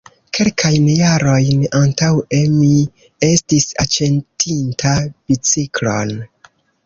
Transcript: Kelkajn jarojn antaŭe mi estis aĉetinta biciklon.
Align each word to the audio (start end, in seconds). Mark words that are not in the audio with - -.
Kelkajn 0.35 0.85
jarojn 0.99 1.65
antaŭe 1.79 2.39
mi 2.53 2.71
estis 3.27 3.67
aĉetinta 3.85 4.95
biciklon. 5.11 6.17